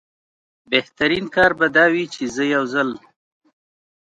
[0.71, 2.89] بهترین کار به دا وي چې زه یو ځل.